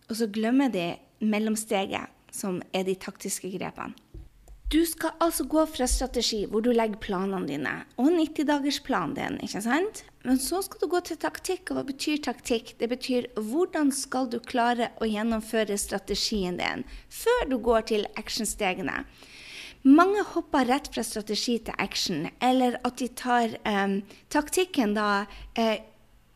[0.07, 3.95] Og så glemmer de mellomsteget som er de taktiske grepene.
[4.69, 9.63] Du skal altså gå fra strategi, hvor du legger planene dine, og 90-dagersplanen din, ikke
[9.65, 10.03] sant?
[10.21, 11.71] Men så skal du gå til taktikk.
[11.71, 12.75] Og hva betyr taktikk?
[12.77, 19.01] Det betyr hvordan skal du klare å gjennomføre strategien din før du går til actionstegene.
[19.89, 23.99] Mange hopper rett fra strategi til action, eller at de tar eh,
[24.29, 25.77] taktikken da uh,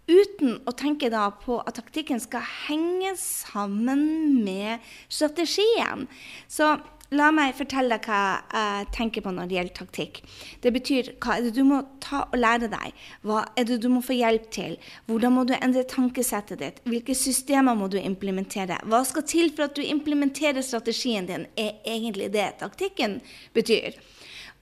[0.09, 4.03] uten å tenke da på at taktikken skal henge sammen
[4.43, 6.07] med strategien.
[6.51, 6.75] Så
[7.13, 10.15] La meg fortelle deg hva jeg tenker på når det gjelder taktikk.
[10.63, 13.03] Det betyr hva er det du må ta og lære deg?
[13.27, 14.79] Hva er det du må få hjelp til?
[15.05, 16.81] Hvordan må du endre tankesettet ditt?
[16.89, 18.79] Hvilke systemer må du implementere?
[18.89, 23.19] Hva skal til for at du implementerer strategien din, er egentlig det taktikken
[23.53, 23.99] betyr.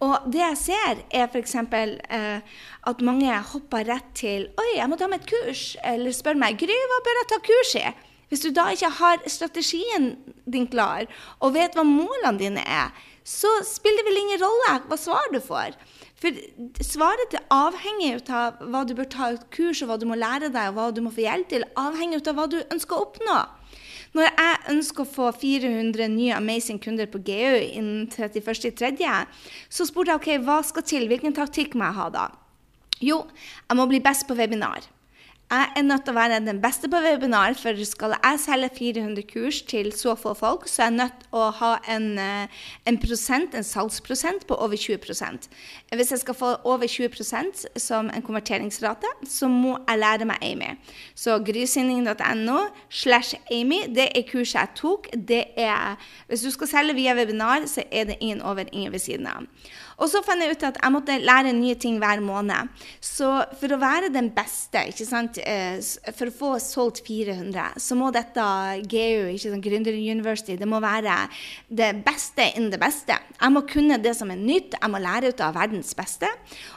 [0.02, 1.56] Og det jeg ser, er f.eks.
[1.62, 5.66] Eh, at mange hopper rett til Oi, jeg må ta meg et kurs.
[5.86, 7.86] Eller spør meg Gry, hva bør jeg ta kurs i?
[8.32, 10.14] Hvis du da ikke har strategien
[10.48, 11.04] din klar,
[11.44, 12.94] og vet hva målene dine er,
[13.28, 15.76] så spiller det vel ingen rolle hva svar du får.
[16.22, 16.38] For
[16.86, 20.48] svaret til avhenger av hva du bør ta et kurs, og hva du må lære
[20.54, 23.38] deg, og hva du må få hjelp til, avhenger av hva du ønsker å oppnå.
[24.12, 29.12] Når jeg ønsker å få 400 nye amazing kunder på GU innen 31.3.,
[29.72, 32.26] så spurte jeg ok, hva skal til, hvilken taktikk må jeg ha da?
[33.02, 33.24] Jo,
[33.70, 34.84] jeg må bli best på webinar.
[35.52, 39.26] Jeg er nødt til å være den beste på webinar, for skal jeg selge 400
[39.28, 43.00] kurs til så få folk, så er jeg nødt til å ha en, eh, en,
[43.04, 45.50] prosent, en salgsprosent på over 20%
[45.92, 50.72] Hvis jeg skal få over 20% som en konverteringsrate, så må jeg lære meg Amy.
[51.16, 52.60] Så grysynding.no
[52.90, 55.10] slash Amy, det er kurset jeg tok.
[55.28, 59.00] Det er, hvis du skal selge via webinar, så er det ingen over, ingen ved
[59.00, 59.44] siden av.
[60.02, 62.72] Og så fant jeg ut at jeg måtte lære nye ting hver måned.
[63.04, 65.78] Så for å være den beste, ikke sant, eh,
[66.18, 68.42] for å få solgt 400, så må dette
[68.90, 71.28] GU, ikke sant, Gründer University, det må være
[71.70, 73.18] det beste innen det beste.
[73.38, 76.30] Jeg må kunne det som er nytt, jeg må lære ut av verdens beste.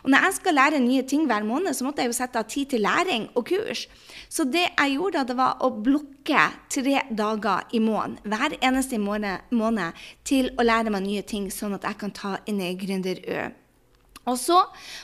[0.04, 2.48] Og når jeg skal lære nye ting hver måned, så måtte jeg jo sette av
[2.50, 3.86] tid til læring og kurs.
[4.28, 10.04] Så det jeg gjorde, det var å blokke tre dager i måneden, hver eneste måned,
[10.24, 13.54] til å lære meg nye ting, sånn at jeg kan ta inn i Gründer ő.
[14.30, 14.60] Og så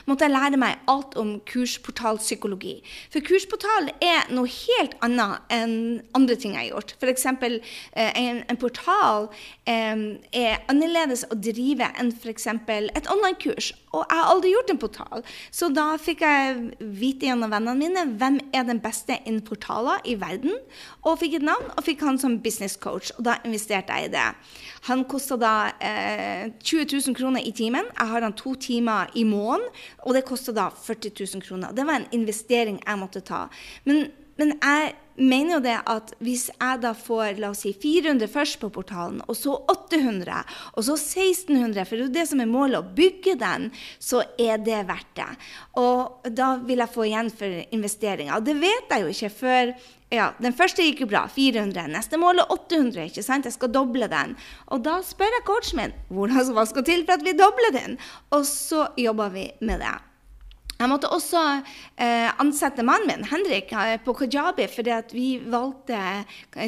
[0.07, 2.77] måtte jeg lære meg alt om kursportalpsykologi.
[3.13, 5.75] For kursportal er noe helt annet enn
[6.17, 6.95] andre ting jeg har gjort.
[6.97, 7.27] F.eks.
[7.27, 9.29] Eh, en, en portal
[9.69, 12.47] eh, er annerledes å drive enn f.eks.
[12.47, 13.71] et online-kurs.
[13.91, 15.23] Og jeg har aldri gjort en portal.
[15.51, 20.15] Så da fikk jeg vite gjennom vennene mine hvem er den beste innen portaler i
[20.19, 20.55] verden.
[21.03, 23.11] Og fikk et navn, og fikk han som business coach.
[23.17, 24.27] Og da investerte jeg i det.
[24.87, 27.89] Han kosta da eh, 20 000 kroner i timen.
[27.91, 29.67] Jeg har han to timer i måneden,
[30.05, 31.75] og det kosta da 40 000 kroner.
[31.75, 33.45] Det var en investering jeg måtte ta.
[33.85, 34.07] Men,
[34.39, 38.59] men jeg mener jo det at hvis jeg da får la oss si 400 først
[38.61, 40.41] på portalen, og så 800,
[40.75, 43.69] og så 1600, for det er jo det som er målet, å bygge den,
[43.99, 45.31] så er det verdt det.
[45.81, 48.37] Og da vil jeg få igjen for investeringa.
[48.37, 49.75] Og det vet jeg jo ikke før
[50.11, 51.87] ja, Den første gikk jo bra, 400.
[51.93, 53.07] Neste mål er 800.
[53.07, 53.47] ikke sant?
[53.47, 54.35] Jeg skal doble den.
[54.67, 57.99] Og da spør jeg coachen min hvordan, hva skal til for at vi dobler den.
[58.35, 59.97] Og så jobber vi med det.
[60.81, 61.41] Jeg måtte også
[62.01, 65.99] eh, ansette mannen min, Henrik, eh, på Kajabi, fordi vi valgte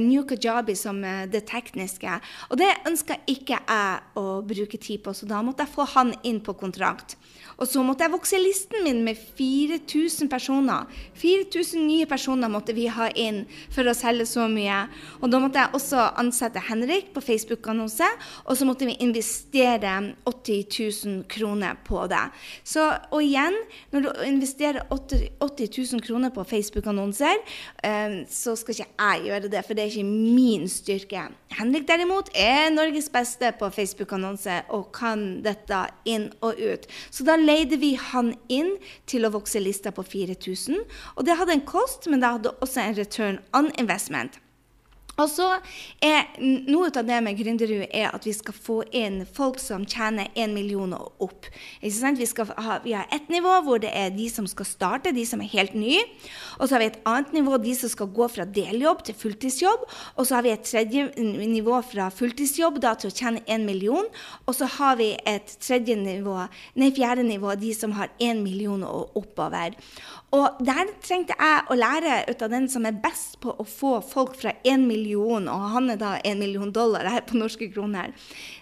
[0.03, 2.19] New Kajabi som eh, det tekniske.
[2.53, 6.13] Og det ønska ikke jeg å bruke tid på, så da måtte jeg få han
[6.29, 7.17] inn på kontrakt.
[7.63, 10.89] Og så måtte jeg vokse listen min med 4000 personer.
[11.15, 14.81] 4000 nye personer måtte vi ha inn for å selge så mye.
[15.21, 18.09] Og da måtte jeg også ansette Henrik på Facebook-annonse,
[18.43, 19.93] og så måtte vi investere
[20.27, 20.65] 80
[21.07, 22.25] 000 kroner på det.
[22.67, 23.55] Så, og igjen,
[23.95, 27.39] når du investerer 80, 000 kroner på Facebook-annonser,
[27.79, 31.29] eh, så skal ikke jeg gjøre det, for det er ikke min styrke.
[31.53, 36.91] Henrik derimot er Norges beste på Facebook-annonse og kan dette inn og ut.
[37.13, 38.75] Så da leide vi han inn
[39.09, 40.83] til å vokse lista på 4000.
[41.17, 44.39] Og det hadde en kost, men det hadde også en return on investment.
[45.21, 45.47] Og så
[46.01, 50.31] er Noe av det med Gründerud er at vi skal få inn folk som tjener
[50.33, 51.47] 1 million og opp.
[51.83, 55.41] Vi, ha, vi, har ett nivå hvor det er de som skal starte, de som
[55.43, 56.01] er helt nye.
[56.57, 59.85] Og så har vi et annet nivå, de som skal gå fra deljobb til fulltidsjobb.
[60.17, 64.09] Og så har vi et tredje nivå fra fulltidsjobb da, til å tjene 1 million.
[64.47, 66.39] Og så har vi et tredje nivå,
[66.81, 69.77] nei, fjerde nivå, de som har 1 million og oppover.
[70.33, 73.99] Og der trengte jeg å lære ut av den som er best på å få
[74.01, 78.15] folk fra én million og han er da en million dollar her på norske kroner.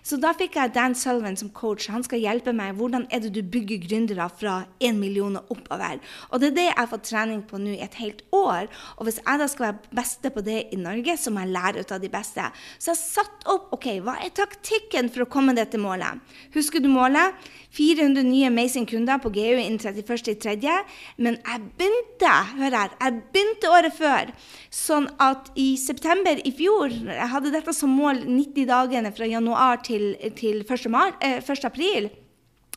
[0.04, 1.90] Så da fikk jeg Dan Sullivan som coach.
[1.94, 2.76] Han skal hjelpe meg.
[2.80, 6.02] Hvordan er det du bygger gründere fra én million og oppover?
[6.30, 8.70] Og det er det jeg har fått trening på nå i et helt år.
[8.98, 11.86] Og hvis jeg da skal være beste på det i Norge, så må jeg lære
[11.86, 12.50] ut av de beste.
[12.78, 16.22] Så jeg satte satt opp ok, hva er taktikken for å komme dette målet.
[16.54, 17.34] Husker du målet?
[17.72, 20.74] 400 nye amazing kunder på GU innen 31.3.
[21.18, 24.32] Men jeg begynte hør her, jeg begynte året før.
[24.70, 29.82] Sånn at i september i fjor jeg hadde dette som mål 90 dagene fra januar
[29.84, 30.90] til til, til 1.
[30.92, 31.66] Mar, eh, 1.
[31.68, 32.10] april.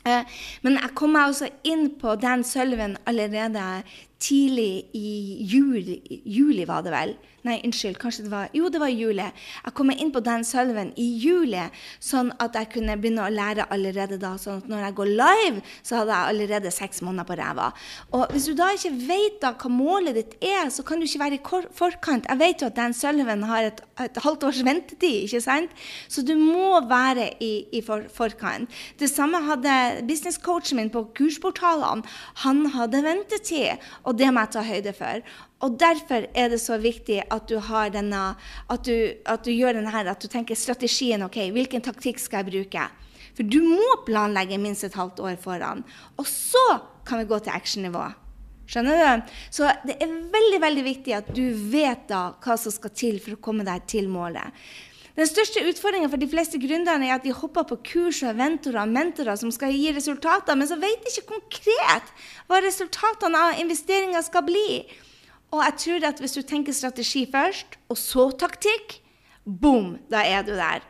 [0.05, 3.83] Eh, men jeg kom meg også inn på Dan Sølven allerede
[4.25, 7.17] tidlig i juli, juli, var det vel.
[7.45, 7.99] Nei, unnskyld.
[8.01, 9.25] kanskje det var, Jo, det var i juli.
[9.65, 11.61] Jeg kom inn på Dan Sullivan i juli,
[12.01, 14.39] sånn at jeg kunne begynne å lære allerede da.
[14.41, 17.67] sånn at når jeg går live, så hadde jeg allerede seks måneder på ræva.
[18.17, 21.21] Og hvis du da ikke vet da hva målet ditt er, så kan du ikke
[21.21, 22.25] være i forkant.
[22.31, 25.77] Jeg vet jo at Dan Sullivan har et, et halvt års ventetid, ikke sant?
[26.09, 28.73] Så du må være i, i for, forkant.
[28.97, 32.09] Det samme hadde businesscoachen min på kursportalene.
[32.47, 33.85] Han hadde ventetid.
[34.05, 35.23] og og det må jeg ta høyde for.
[35.67, 37.57] Og derfor er det så viktig at du
[37.91, 38.23] denne,
[38.71, 38.95] at du,
[39.27, 41.23] at du gjør denne her, at du tenker strategien.
[41.23, 42.87] ok, Hvilken taktikk skal jeg bruke?
[43.35, 45.83] For du må planlegge minst et halvt år foran.
[46.17, 48.07] Og så kan vi gå til actionnivå.
[48.71, 49.33] Skjønner du?
[49.53, 53.37] Så det er veldig veldig viktig at du vet da hva som skal til for
[53.37, 54.55] å komme deg til målet.
[55.15, 58.81] Den største utfordringa for de fleste gründerne er at de hopper på kurs og eventorer
[58.83, 62.11] og mentorer som skal gi resultater, men så vet de ikke konkret
[62.49, 64.83] hva resultatene av investeringa skal bli.
[65.55, 68.99] Og jeg tror at hvis du tenker strategi først, og så taktikk,
[69.47, 70.83] boom, da er du der.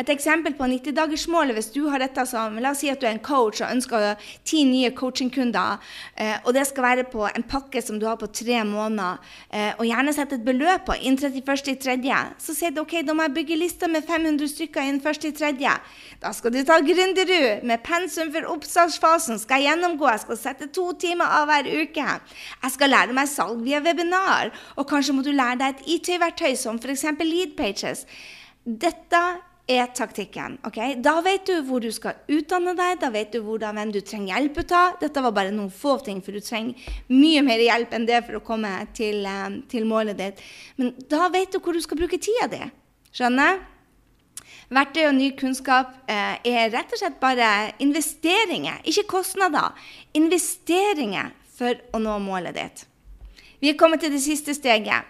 [0.00, 3.12] Et eksempel på 90-dagersmålet, hvis du har dette som La oss si at du er
[3.12, 5.76] en coach og ønsker ti nye coachingkunder,
[6.16, 9.18] eh, og det skal være på en pakke som du har på tre måneder,
[9.52, 13.26] eh, og gjerne sette et beløp på innen 31.3., så sier du OK, da må
[13.26, 15.74] jeg bygge lista med 500 stykker innen 1.3.
[16.22, 20.70] Da skal du ta Gründerud med pensum for oppstartsfasen, skal jeg gjennomgå, jeg skal sette
[20.72, 22.08] to timer av hver uke.
[22.62, 26.56] Jeg skal lære meg salg via webinar, og kanskje må du lære deg et IT-verktøy
[26.56, 27.08] som f.eks.
[27.20, 28.06] Leadpages.
[28.64, 29.20] Dette
[29.70, 30.58] er taktikken.
[30.66, 30.96] Okay?
[31.02, 34.34] Da vet du hvor du skal utdanne deg, da vet du hvordan, hvem du trenger
[34.34, 34.98] hjelp av.
[35.02, 38.40] Dette var bare noen få ting, for du trenger mye mer hjelp enn det for
[38.40, 40.42] å komme til, um, til målet ditt.
[40.80, 42.62] Men da vet du hvor du skal bruke tida di.
[43.14, 43.62] Skjønner?
[44.70, 49.74] Verktøy og ny kunnskap eh, er rett og slett bare investeringer, ikke kostnader.
[50.14, 52.84] Investeringer for å nå målet ditt.
[53.60, 55.08] Vi er kommet til det siste steget.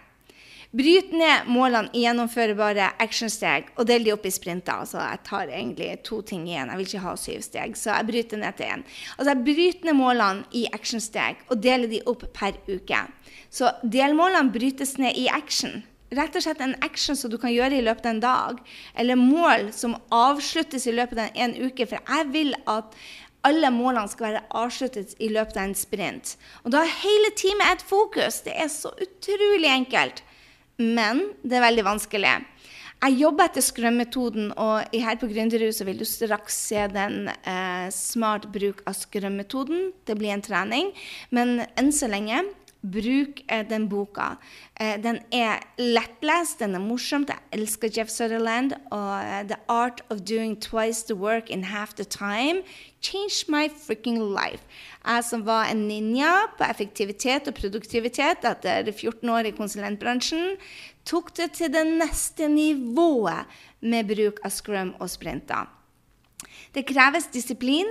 [0.71, 4.85] Bryt ned målene i gjennomførbare actionsteg og del de opp i sprinter.
[4.85, 6.71] Altså, jeg tar egentlig to ting igjen.
[6.71, 8.85] Jeg vil ikke ha syv steg, så jeg bryter ned til én.
[9.17, 13.03] Altså, jeg bryter ned målene i actionsteg og deler de opp per uke.
[13.51, 15.83] Så delmålene brytes ned i action.
[16.15, 18.63] Rett og slett en action som du kan gjøre i løpet av en dag,
[18.95, 21.91] eller mål som avsluttes i løpet av en uke.
[21.91, 22.95] For jeg vil at
[23.47, 26.37] alle målene skal være avsluttet i løpet av en sprint.
[26.63, 28.45] Og da er hele teamet et fokus.
[28.47, 30.23] Det er så utrolig enkelt
[30.81, 32.39] men det er veldig vanskelig.
[33.01, 38.51] Jeg jobber etter Scrum-metoden, og her på Gründerhuset vil du straks se den eh, smart
[38.53, 39.95] bruk av Scrum-metoden.
[40.05, 40.91] Det blir en trening.
[41.33, 42.43] Men enn så lenge
[42.81, 44.39] Bruk eh, den boka.
[44.81, 47.27] Eh, den er lettlest, den er morsom.
[47.29, 48.73] Jeg elsker Jeff Sutherland.
[48.91, 52.63] Og uh, The Art of Doing Twice the Work in Half the Time
[53.03, 54.65] changed my freaking life.
[55.01, 60.59] Jeg som var en ninja på effektivitet og produktivitet etter 14 år i konsulentbransjen,
[61.09, 63.49] tok det til det neste nivået
[63.81, 65.71] med bruk av scrum og sprinter.
[66.77, 67.89] Det kreves disiplin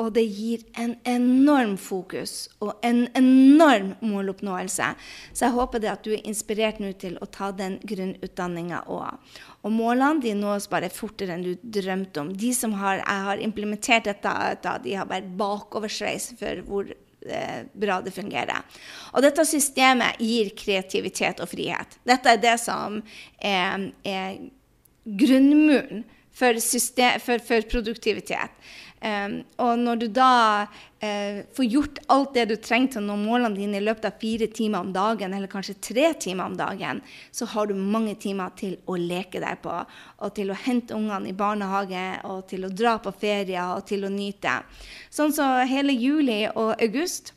[0.00, 4.88] og det gir en enorm fokus og en enorm måloppnåelse.
[5.32, 9.36] Så jeg håper det at du er inspirert nå til å ta den grunnutdanninga òg.
[9.60, 12.32] Og målene de nås bare fortere enn du drømte om.
[12.32, 14.34] De som har, jeg har implementert dette,
[14.86, 18.64] de har vært bakoversveis for hvor eh, bra det fungerer.
[19.12, 22.00] Og dette systemet gir kreativitet og frihet.
[22.08, 23.02] Dette er det som
[23.36, 24.40] er, er
[25.04, 26.06] grunnmuren
[26.40, 28.52] for, system, for, for produktivitet.
[29.00, 30.32] Um, og når du da
[30.68, 34.18] uh, får gjort alt det du trenger til å nå målene dine i løpet av
[34.20, 37.00] fire timer om dagen, eller kanskje tre timer om dagen,
[37.32, 39.78] så har du mange timer til å leke deg på,
[40.20, 44.04] og til å hente ungene i barnehage, og til å dra på ferie og til
[44.04, 44.58] å nyte.
[45.08, 47.32] Sånn så hele juli og august.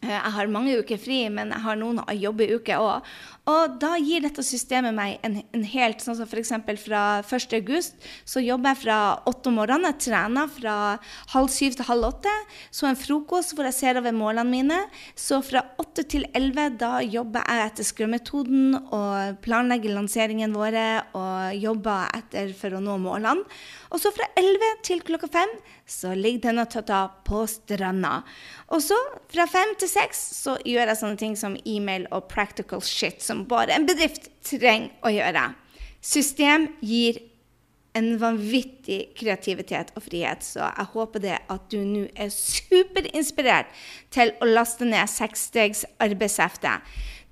[0.00, 3.16] Uh, jeg har mange uker fri, men jeg har noen jobbeuker òg.
[3.46, 6.50] Og da gir dette systemet meg en, en helt sånn som f.eks.
[6.82, 7.82] fra 1.8
[8.26, 8.96] så jobber jeg fra
[9.30, 9.86] åtte om morgenen.
[9.92, 10.74] Jeg trener fra
[11.30, 12.32] halv syv til halv åtte.
[12.74, 14.80] Så en frokost hvor jeg ser over målene mine.
[15.14, 21.54] Så fra åtte til elleve da jobber jeg etter Scrum-metoden og planlegger lanseringen våre og
[21.62, 23.46] jobber etter for å nå målene.
[23.90, 25.54] Og så fra 11 til klokka 5
[25.96, 28.18] så ligger denne tøtta på stranda.
[28.74, 28.98] Og så
[29.32, 33.46] fra 5 til 6 så gjør jeg sånne ting som e-mail og practical shit, som
[33.48, 35.48] bare en bedrift trenger å gjøre.
[36.06, 37.22] System gir
[37.96, 43.70] en vanvittig kreativitet og frihet, så jeg håper det at du nå er superinspirert
[44.12, 46.76] til å laste ned seksstegs arbeidshefte.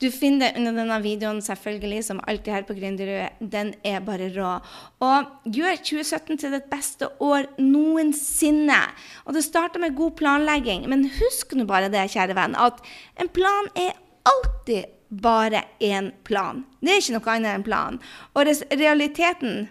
[0.03, 3.37] Du finner det under denne videoen, selvfølgelig, som alltid her på Gründerud.
[3.53, 4.57] Den er bare rå.
[5.07, 8.81] Og gjør 2017 til ditt beste år noensinne.
[9.25, 10.89] Og det starter med god planlegging.
[10.91, 12.83] Men husk nå bare det, kjære venn, at
[13.23, 13.95] en plan er
[14.27, 14.91] alltid
[15.23, 16.65] bare én plan.
[16.83, 18.03] Det er ikke noe annet enn plan.
[18.35, 19.69] Og realiteten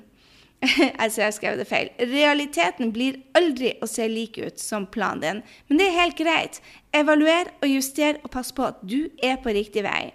[0.97, 1.91] altså, jeg skrev det feil.
[1.99, 6.61] Realiteten blir aldri å se lik ut som planen din, men det er helt greit.
[6.95, 10.11] Evaluer og juster og pass på at du er på riktig vei.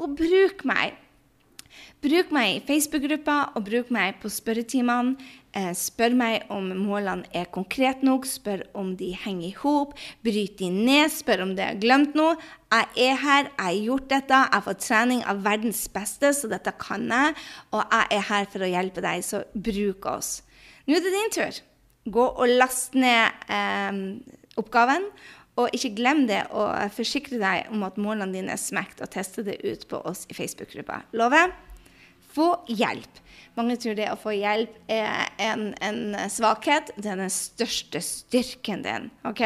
[0.00, 0.98] Og bruk meg.
[2.04, 5.16] Bruk meg i Facebook-gruppa og bruk meg på spørretimene.
[5.54, 9.92] Eh, spør meg om målene er konkrete nok, spør om de henger i hop.
[10.26, 12.32] Bryt de ned, spør om det er glemt noe.
[12.74, 16.50] Jeg er her, jeg har gjort dette, jeg har fått trening av verdens beste, så
[16.50, 17.36] dette kan jeg.
[17.70, 20.32] Og jeg er her for å hjelpe deg, så bruk oss.
[20.88, 21.60] Nå er det din tur.
[22.16, 24.00] Gå og last ned eh,
[24.58, 25.06] oppgaven.
[25.54, 29.46] Og ikke glem det å forsikre deg om at målene dine er smekt, og teste
[29.46, 31.04] det ut på oss i Facebook-gruppa.
[31.14, 31.54] Lover?
[32.34, 33.20] Få hjelp.
[33.54, 36.90] Mange tror det å få hjelp er en, en svakhet.
[36.98, 39.10] Det er den største styrken din.
[39.28, 39.44] ok?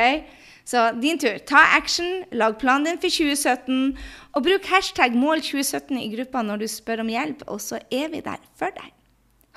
[0.68, 1.38] Så din tur.
[1.48, 3.96] Ta action, lag planen din for 2017,
[4.36, 8.20] og bruk hashtag mål2017 i gruppa når du spør om hjelp, og så er vi
[8.24, 8.92] der for deg.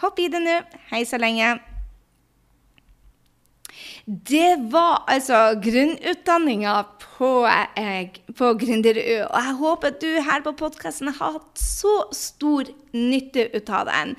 [0.04, 0.56] Hopp i det nå.
[0.92, 1.58] Hei så lenge.
[4.08, 6.78] Det var altså grunnutdanninga
[7.22, 7.46] på,
[7.78, 9.28] eh, på Gründerø.
[9.28, 13.86] Og jeg håper at du her på podkasten har hatt så stor nytte ut av
[13.88, 14.16] den.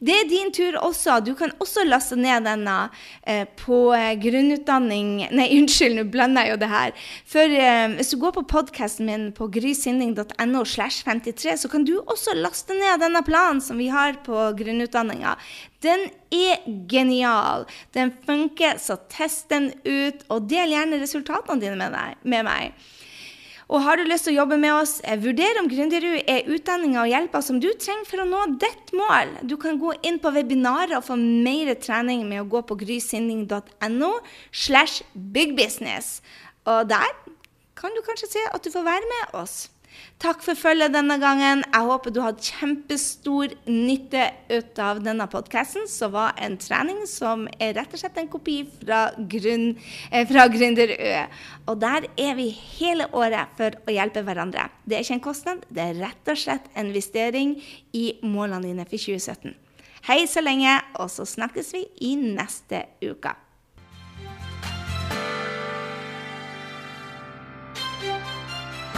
[0.00, 1.20] Det er din tur også.
[1.24, 2.76] Du kan også laste ned denne
[3.22, 6.94] eh, på eh, grunnutdanning Nei, unnskyld, nå blander jeg jo det her.
[7.28, 11.98] For eh, hvis du går på podkasten min på grysynding.no slash 53, så kan du
[12.00, 15.36] også laste ned denne planen som vi har på grunnutdanninga.
[15.80, 17.66] Den er genial.
[17.96, 21.90] Den funker, så test den ut, og del gjerne resultatene dine
[22.22, 22.74] med, meg.
[23.70, 27.04] Og har du lyst til å jobbe med oss, eh, vurder om Gründerud er utdanninga
[27.04, 29.46] og hjelpa som du trenger for å nå ditt mål.
[29.46, 34.12] Du kan gå inn på webinaret og få mer trening med å gå på grysinning.no
[34.50, 36.20] slash bigbusiness.
[36.66, 37.14] Og der
[37.78, 39.70] kan du kanskje se at du får være med oss.
[40.20, 41.62] Takk for følget denne gangen.
[41.64, 47.46] Jeg håper du hadde kjempestor nytte ut av denne podkasten, som var en trening som
[47.56, 49.00] er rett og slett en kopi fra,
[49.32, 49.70] grunn,
[50.12, 51.26] eh, fra Gründerø.
[51.72, 54.68] Og der er vi hele året for å hjelpe hverandre.
[54.84, 57.56] Det er ikke en kostnad, det er rett og slett en investering
[57.96, 59.56] i målene dine for 2017.
[60.04, 63.32] Hei så lenge, og så snakkes vi i neste uke.